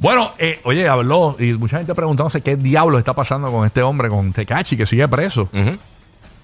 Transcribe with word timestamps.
Bueno, 0.00 0.32
eh, 0.38 0.60
oye, 0.64 0.88
habló 0.88 1.36
y 1.38 1.52
mucha 1.52 1.76
gente 1.78 1.94
preguntándose 1.94 2.40
qué 2.40 2.56
diablo 2.56 2.98
está 2.98 3.12
pasando 3.14 3.52
con 3.52 3.66
este 3.66 3.82
hombre, 3.82 4.08
con 4.08 4.32
Tecachi, 4.32 4.76
que 4.76 4.86
sigue 4.86 5.06
preso. 5.08 5.42
Ujú. 5.52 5.76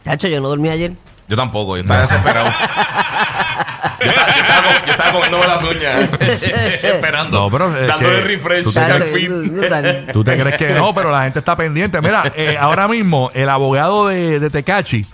Chacho, 0.05 0.29
yo 0.29 0.41
no 0.43 0.49
dormí 0.49 0.69
ayer. 0.69 0.93
Yo 1.27 1.37
tampoco, 1.37 1.77
yo 1.77 1.83
estaba 1.83 2.03
desesperado. 2.03 2.47
yo, 4.01 4.11
estaba, 4.11 4.29
yo 4.29 4.41
estaba 4.43 4.63
com- 4.63 4.85
yo 4.87 4.91
estaba 4.93 5.13
comiéndome 5.13 5.47
las 5.47 5.63
uñas. 5.65 6.09
esperando. 6.85 7.41
No, 7.41 7.51
pero 7.51 7.77
es 7.77 7.89
dándole 7.89 8.17
que 8.17 8.21
refresh 8.25 8.65
tú 8.65 8.73
te- 8.73 8.79
al 8.81 8.93
Chacho, 8.93 9.05
feed. 9.15 10.13
¿Tú 10.13 10.23
te 10.23 10.37
crees 10.39 10.57
que 10.57 10.69
no? 10.75 10.95
Pero 10.95 11.11
la 11.11 11.25
gente 11.25 11.39
está 11.39 11.57
pendiente. 11.57 12.01
Mira, 12.03 12.31
eh, 12.37 12.57
ahora 12.61 12.87
mismo 12.89 13.31
el 13.35 13.49
abogado 13.49 14.09
de, 14.09 14.39
de 14.39 14.51
Tecachi, 14.51 15.07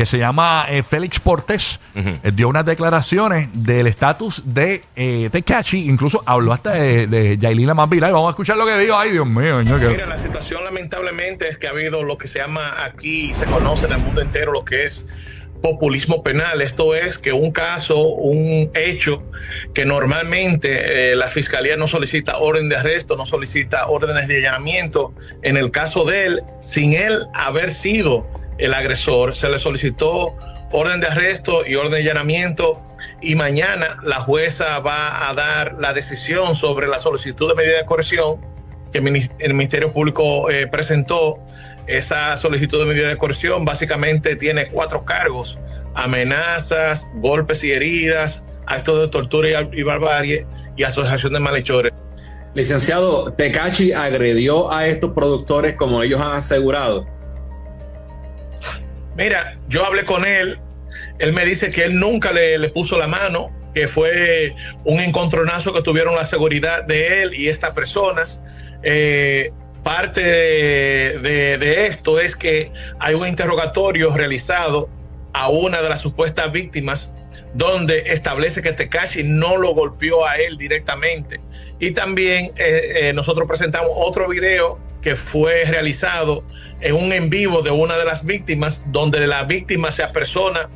que 0.00 0.06
se 0.06 0.16
llama 0.16 0.64
eh, 0.70 0.82
Félix 0.82 1.20
Portés, 1.20 1.78
eh, 1.94 2.32
dio 2.32 2.48
unas 2.48 2.64
declaraciones 2.64 3.50
del 3.52 3.86
estatus 3.86 4.42
de 4.46 4.82
eh, 4.96 5.28
Tecachi. 5.30 5.90
Incluso 5.90 6.22
habló 6.24 6.54
hasta 6.54 6.70
de, 6.70 7.06
de 7.06 7.36
Yailin 7.36 7.66
la 7.66 7.74
más 7.74 7.90
viral. 7.90 8.10
Vamos 8.10 8.28
a 8.28 8.30
escuchar 8.30 8.56
lo 8.56 8.64
que 8.64 8.78
dijo. 8.78 8.96
Ay, 8.96 9.10
Dios 9.10 9.26
mío. 9.26 9.58
señor, 9.58 9.92
Mira, 9.92 10.06
la 10.06 10.16
situación 10.16 10.64
lamentablemente 10.64 11.48
es 11.48 11.58
que 11.58 11.66
ha 11.66 11.70
habido 11.72 12.02
lo 12.02 12.16
que 12.16 12.28
se 12.28 12.38
llama 12.38 12.82
aquí, 12.82 13.34
se 13.34 13.44
conoce 13.44 13.84
en 13.84 13.92
el 13.92 13.98
mundo 13.98 14.22
entero, 14.22 14.52
lo 14.52 14.64
que 14.64 14.84
es 14.84 15.06
populismo 15.60 16.22
penal. 16.22 16.62
Esto 16.62 16.94
es 16.94 17.18
que 17.18 17.34
un 17.34 17.50
caso, 17.50 18.00
un 18.00 18.70
hecho 18.72 19.22
que 19.74 19.84
normalmente 19.84 21.10
eh, 21.10 21.14
la 21.14 21.28
fiscalía 21.28 21.76
no 21.76 21.88
solicita 21.88 22.38
orden 22.38 22.70
de 22.70 22.76
arresto, 22.76 23.16
no 23.16 23.26
solicita 23.26 23.86
órdenes 23.86 24.28
de 24.28 24.38
allanamiento. 24.38 25.12
En 25.42 25.58
el 25.58 25.70
caso 25.70 26.06
de 26.06 26.24
él, 26.24 26.42
sin 26.62 26.94
él 26.94 27.26
haber 27.34 27.74
sido 27.74 28.39
el 28.60 28.74
agresor, 28.74 29.34
se 29.34 29.48
le 29.48 29.58
solicitó 29.58 30.36
orden 30.70 31.00
de 31.00 31.08
arresto 31.08 31.66
y 31.66 31.74
orden 31.74 31.92
de 31.92 31.98
allanamiento. 31.98 32.80
Y 33.20 33.34
mañana 33.34 33.96
la 34.02 34.20
jueza 34.20 34.78
va 34.80 35.28
a 35.28 35.34
dar 35.34 35.74
la 35.78 35.92
decisión 35.92 36.54
sobre 36.54 36.86
la 36.86 36.98
solicitud 36.98 37.48
de 37.48 37.54
medida 37.54 37.78
de 37.78 37.86
coerción 37.86 38.40
que 38.92 38.98
el 38.98 39.04
minis- 39.04 39.32
el 39.38 39.54
Ministerio 39.54 39.92
Público 39.92 40.50
eh, 40.50 40.66
presentó. 40.66 41.38
Esa 41.86 42.36
solicitud 42.36 42.78
de 42.78 42.86
medida 42.86 43.08
de 43.08 43.16
coerción 43.16 43.64
básicamente 43.64 44.36
tiene 44.36 44.68
cuatro 44.68 45.04
cargos: 45.04 45.58
amenazas, 45.94 47.04
golpes 47.14 47.64
y 47.64 47.72
heridas, 47.72 48.46
actos 48.66 49.00
de 49.00 49.08
tortura 49.08 49.48
y, 49.48 49.80
y 49.80 49.82
barbarie 49.82 50.46
y 50.76 50.84
asociación 50.84 51.32
de 51.32 51.40
malhechores. 51.40 51.92
Licenciado, 52.54 53.32
Tecachi 53.32 53.92
agredió 53.92 54.72
a 54.72 54.86
estos 54.86 55.12
productores 55.12 55.74
como 55.74 56.02
ellos 56.02 56.20
han 56.20 56.32
asegurado. 56.32 57.06
Mira, 59.16 59.58
yo 59.68 59.84
hablé 59.84 60.04
con 60.04 60.24
él, 60.24 60.58
él 61.18 61.32
me 61.32 61.44
dice 61.44 61.70
que 61.70 61.84
él 61.84 61.98
nunca 61.98 62.32
le, 62.32 62.58
le 62.58 62.68
puso 62.68 62.98
la 62.98 63.06
mano, 63.06 63.50
que 63.74 63.88
fue 63.88 64.54
un 64.84 65.00
encontronazo 65.00 65.72
que 65.72 65.82
tuvieron 65.82 66.14
la 66.14 66.26
seguridad 66.26 66.84
de 66.84 67.22
él 67.22 67.34
y 67.34 67.48
estas 67.48 67.72
personas. 67.72 68.42
Eh, 68.82 69.52
parte 69.82 70.22
de, 70.22 71.86
esto 71.86 72.20
es 72.20 72.36
que 72.36 72.72
hay 72.98 73.14
un 73.14 73.26
interrogatorio 73.26 74.14
realizado 74.14 74.88
a 75.32 75.48
una 75.48 75.80
de 75.80 75.88
las 75.88 76.00
supuestas 76.00 76.52
víctimas 76.52 77.14
donde 77.54 78.12
establece 78.12 78.62
que 78.62 78.72
Tekashi 78.72 79.22
no 79.22 79.56
lo 79.56 79.74
golpeó 79.74 80.26
a 80.26 80.36
él 80.36 80.56
directamente. 80.58 81.40
Y 81.78 81.92
también 81.92 82.52
eh, 82.56 83.08
eh, 83.08 83.12
nosotros 83.14 83.48
presentamos 83.48 83.90
otro 83.94 84.28
video 84.28 84.78
que 85.02 85.16
fue 85.16 85.64
realizado 85.64 86.44
en 86.80 86.94
un 86.94 87.12
en 87.12 87.30
vivo 87.30 87.62
de 87.62 87.70
una 87.70 87.96
de 87.96 88.04
las 88.04 88.24
víctimas, 88.24 88.84
donde 88.90 89.26
la 89.26 89.44
víctima 89.44 89.90
se 89.92 90.02
apersona, 90.02 90.68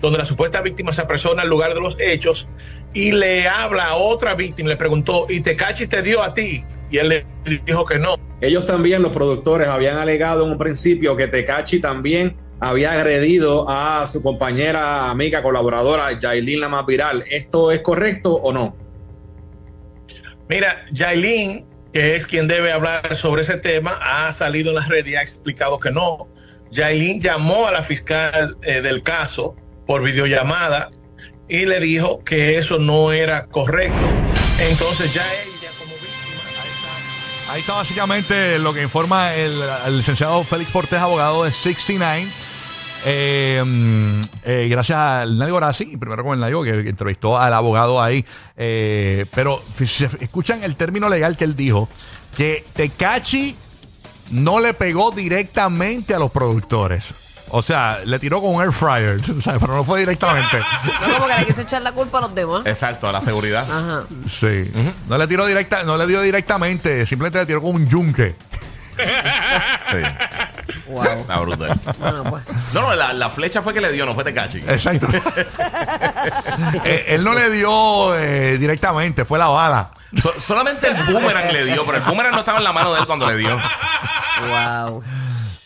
donde 0.00 0.18
la 0.18 0.24
supuesta 0.24 0.60
víctima 0.60 0.92
se 0.92 1.02
apersona 1.02 1.42
al 1.42 1.48
lugar 1.48 1.74
de 1.74 1.80
los 1.80 1.96
hechos 1.98 2.48
y 2.92 3.12
le 3.12 3.48
habla 3.48 3.88
a 3.88 3.96
otra 3.96 4.34
víctima, 4.34 4.70
le 4.70 4.76
preguntó, 4.76 5.26
¿y 5.28 5.40
Tekashi 5.40 5.86
te 5.86 6.02
dio 6.02 6.22
a 6.22 6.34
ti? 6.34 6.64
Y 6.90 6.98
él 6.98 7.08
le 7.08 7.26
dijo 7.64 7.84
que 7.84 7.98
no. 7.98 8.16
Ellos 8.40 8.66
también, 8.66 9.02
los 9.02 9.12
productores, 9.12 9.68
habían 9.68 9.98
alegado 9.98 10.44
en 10.44 10.52
un 10.52 10.58
principio 10.58 11.14
que 11.14 11.28
Tecachi 11.28 11.78
también 11.78 12.36
había 12.58 12.92
agredido 12.92 13.68
a 13.68 14.06
su 14.06 14.22
compañera, 14.22 15.10
amiga, 15.10 15.42
colaboradora, 15.42 16.18
Yailin 16.18 16.60
la 16.60 16.68
más 16.68 16.86
viral. 16.86 17.24
¿Esto 17.30 17.70
es 17.70 17.80
correcto 17.80 18.34
o 18.34 18.52
no? 18.52 18.74
Mira, 20.48 20.84
Yailin, 20.90 21.66
que 21.92 22.16
es 22.16 22.26
quien 22.26 22.48
debe 22.48 22.72
hablar 22.72 23.16
sobre 23.16 23.42
ese 23.42 23.56
tema, 23.56 23.98
ha 24.00 24.32
salido 24.34 24.70
en 24.70 24.76
las 24.76 24.88
redes 24.88 25.08
y 25.08 25.16
ha 25.16 25.22
explicado 25.22 25.80
que 25.80 25.90
no. 25.90 26.28
Yailin 26.70 27.20
llamó 27.20 27.66
a 27.66 27.72
la 27.72 27.82
fiscal 27.82 28.56
eh, 28.62 28.80
del 28.80 29.02
caso 29.02 29.56
por 29.86 30.02
videollamada 30.02 30.90
y 31.48 31.66
le 31.66 31.80
dijo 31.80 32.22
que 32.22 32.58
eso 32.58 32.78
no 32.78 33.12
era 33.12 33.46
correcto. 33.46 33.98
Entonces 34.60 35.12
ya 35.12 35.22
ella 35.32 35.70
como 35.78 35.94
víctima, 35.94 36.42
ahí 36.62 36.68
está. 36.68 37.52
Ahí 37.52 37.60
está 37.60 37.72
básicamente 37.74 38.58
lo 38.60 38.72
que 38.72 38.82
informa 38.82 39.34
el, 39.34 39.52
el 39.86 39.96
licenciado 39.96 40.44
Félix 40.44 40.70
Portés, 40.70 41.00
abogado 41.00 41.44
de 41.44 41.52
69. 41.52 42.28
Eh, 43.04 43.62
mm, 43.64 44.20
eh, 44.44 44.68
gracias 44.70 44.98
al 44.98 45.38
Nadio 45.38 45.56
Horaci, 45.56 45.96
primero 45.96 46.22
con 46.22 46.34
el 46.34 46.40
Nadio 46.40 46.62
que, 46.62 46.82
que 46.82 46.90
entrevistó 46.90 47.38
al 47.38 47.54
abogado 47.54 48.02
ahí. 48.02 48.24
Eh, 48.56 49.26
pero 49.34 49.62
si 49.76 49.86
se 49.86 50.08
escuchan 50.20 50.64
el 50.64 50.76
término 50.76 51.08
legal 51.08 51.36
que 51.36 51.44
él 51.44 51.56
dijo, 51.56 51.88
que 52.36 52.64
Tecachi 52.74 53.56
no 54.30 54.60
le 54.60 54.74
pegó 54.74 55.10
directamente 55.10 56.14
a 56.14 56.18
los 56.18 56.30
productores. 56.30 57.04
O 57.52 57.62
sea, 57.62 57.98
le 58.04 58.18
tiró 58.20 58.40
con 58.40 58.54
un 58.54 58.62
air 58.62 58.70
fryer, 58.70 59.20
¿sabes? 59.42 59.60
pero 59.60 59.74
no 59.74 59.82
fue 59.84 60.00
directamente. 60.00 60.58
No 60.58 61.14
como 61.14 61.26
que 61.26 61.40
le 61.40 61.46
quiso 61.46 61.62
echar 61.62 61.82
la 61.82 61.92
culpa 61.92 62.18
a 62.18 62.20
los 62.22 62.34
demás. 62.34 62.62
Exacto, 62.64 63.08
a 63.08 63.12
la 63.12 63.20
seguridad. 63.20 63.66
Ajá. 63.68 64.04
Sí. 64.28 64.70
No 65.08 65.18
le 65.18 65.26
tiró 65.26 65.46
directa, 65.46 65.82
no 65.82 65.96
le 65.96 66.06
dio 66.06 66.20
directamente, 66.20 67.06
simplemente 67.06 67.38
le 67.40 67.46
tiró 67.46 67.60
con 67.62 67.74
un 67.74 67.88
yunque. 67.88 68.36
Sí, 69.90 69.96
Wow. 70.90 71.04
está 71.04 71.38
brutal. 71.38 71.80
Bueno, 71.98 72.24
pues. 72.24 72.42
No, 72.74 72.82
no, 72.82 72.94
la, 72.94 73.12
la 73.12 73.30
flecha 73.30 73.62
fue 73.62 73.72
que 73.72 73.80
le 73.80 73.92
dio, 73.92 74.04
no 74.06 74.14
fue 74.14 74.24
Tecachi. 74.24 74.58
Exacto. 74.58 75.06
Eh, 76.84 77.04
él 77.08 77.24
no 77.24 77.32
le 77.34 77.50
dio 77.50 78.14
eh, 78.16 78.58
directamente, 78.58 79.24
fue 79.24 79.38
la 79.38 79.48
bala. 79.48 79.90
So- 80.20 80.32
solamente 80.38 80.88
el 80.88 80.96
boomerang 81.12 81.52
le 81.52 81.64
dio, 81.64 81.84
pero 81.86 81.98
el 81.98 82.04
boomerang 82.04 82.32
no 82.32 82.40
estaba 82.40 82.58
en 82.58 82.64
la 82.64 82.72
mano 82.72 82.92
de 82.92 83.00
él 83.00 83.06
cuando 83.06 83.26
le 83.26 83.36
dio. 83.36 83.56
Wow. 84.48 85.02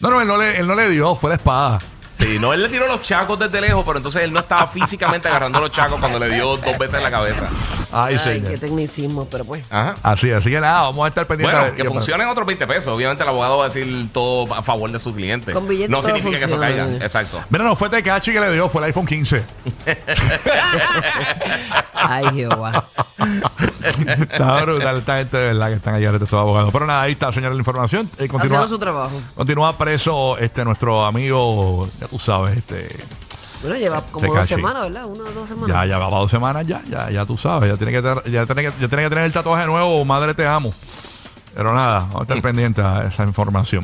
No, 0.01 0.11
no, 0.11 0.21
él 0.21 0.29
no 0.29 0.37
le, 0.37 0.59
él 0.59 0.67
no 0.67 0.75
le 0.75 0.89
dio, 0.91 1.15
fue 1.17 1.31
la 1.31 1.37
espada. 1.37 1.79
Sí, 2.15 2.39
no, 2.41 2.53
él 2.53 2.63
le 2.63 2.69
tiró 2.69 2.87
los 2.87 3.03
chacos 3.03 3.39
desde 3.39 3.61
lejos, 3.61 3.85
pero 3.85 3.99
entonces 3.99 4.23
él 4.23 4.33
no 4.33 4.41
estaba 4.41 4.67
físicamente 4.67 5.29
agarrando 5.29 5.61
los 5.61 5.71
chacos 5.73 5.99
cuando 6.01 6.19
le 6.19 6.31
dio 6.35 6.57
dos 6.57 6.79
veces 6.79 6.95
en 6.95 7.03
la 7.03 7.11
cabeza. 7.11 7.49
Ay, 7.93 8.15
Ay, 8.15 8.19
señor. 8.35 8.51
qué 8.53 8.59
tecnicismo, 8.59 9.27
pero 9.31 9.45
pues. 9.45 9.65
Ajá. 9.71 9.95
Así, 10.03 10.31
así 10.31 10.51
que 10.51 10.61
nada, 10.61 10.83
vamos 10.83 11.05
a 11.05 11.09
estar 11.09 11.27
pendientes. 11.27 11.59
Bueno, 11.59 11.73
de- 11.77 11.83
que 11.83 11.89
funcionen 11.89 12.29
otros 12.29 12.47
20 12.47 12.67
pesos. 12.67 12.87
Obviamente 12.95 13.23
el 13.23 13.29
abogado 13.29 13.59
va 13.59 13.65
a 13.65 13.69
decir 13.69 14.09
todo 14.13 14.53
a 14.55 14.63
favor 14.63 14.91
de 14.91 14.99
su 14.99 15.15
cliente. 15.15 15.53
Con 15.53 15.67
billetes 15.69 15.91
no 15.91 15.99
todo 16.01 16.07
significa 16.15 16.39
que 16.39 16.45
eso 16.45 16.59
caiga. 16.59 16.87
Exacto. 17.01 17.41
Mira, 17.51 17.65
no 17.65 17.77
fue 17.77 17.89
Tecachi 17.91 18.33
que 18.33 18.41
le 18.41 18.53
dio, 18.53 18.69
fue 18.69 18.81
el 18.83 18.87
iPhone 18.87 19.07
15. 19.07 19.45
Ay, 21.95 22.25
Jehová. 22.35 22.85
está 24.31 24.63
brutal 24.63 24.99
esta 24.99 25.17
gente 25.19 25.37
de 25.37 25.47
verdad 25.49 25.69
que 25.69 25.75
están 25.75 25.95
allá 25.95 26.11
estos 26.13 26.33
abogados. 26.35 26.71
Pero 26.73 26.87
nada, 26.87 27.03
ahí 27.03 27.13
está, 27.13 27.33
señora, 27.33 27.55
la 27.55 27.61
información. 27.61 28.11
Eh, 28.19 28.29
continúa, 28.29 28.67
su 28.69 28.79
trabajo. 28.79 29.21
continúa 29.35 29.77
preso 29.77 30.37
este 30.39 30.65
nuestro 30.65 31.05
amigo, 31.07 31.89
ya 32.05 32.09
tú 32.09 32.19
sabes, 32.19 32.57
este. 32.59 32.89
Bueno, 33.63 33.77
lleva 33.77 34.03
como 34.03 34.27
Se 34.27 34.39
dos 34.39 34.49
semanas, 34.49 34.83
¿verdad? 34.83 35.07
Una 35.07 35.25
o 35.25 35.33
dos 35.33 35.49
semanas. 35.49 35.75
Ya, 35.75 35.87
ya 35.87 35.99
va 35.99 36.11
para 36.11 36.21
dos 36.21 36.31
semanas 36.31 36.67
ya, 36.67 36.83
ya, 36.91 37.11
ya 37.11 37.25
tú 37.25 37.39
sabes, 37.39 37.71
ya 37.71 37.77
tiene 37.79 37.93
que 37.93 38.03
tener, 38.03 38.23
ya 38.31 38.45
tiene 38.45 38.63
que, 38.63 38.69
ya 38.79 38.89
tiene 38.89 39.05
que 39.05 39.09
tener 39.09 39.25
el 39.25 39.33
tatuaje 39.33 39.67
nuevo, 39.67 40.05
madre 40.05 40.35
te 40.35 40.47
amo. 40.47 40.75
Pero 41.55 41.73
nada, 41.73 42.01
vamos 42.01 42.17
a 42.17 42.23
estar 42.23 42.43
pendientes 42.43 42.85
a 42.85 43.07
esa 43.07 43.25
información. 43.25 43.83